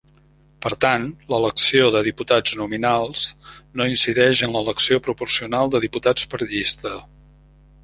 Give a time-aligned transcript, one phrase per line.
[0.65, 1.03] Per tant,
[1.33, 3.27] l'elecció de diputats nominals
[3.81, 6.99] no incideix en l'elecció proporcional de diputats per llista.